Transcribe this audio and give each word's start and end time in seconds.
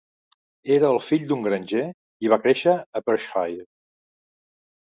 Era 0.75 0.87
el 0.93 0.97
fill 1.07 1.25
d'un 1.31 1.43
granger 1.47 1.83
i 2.27 2.31
va 2.35 2.39
créixer 2.47 2.73
a 2.77 3.03
Perthshire. 3.11 3.67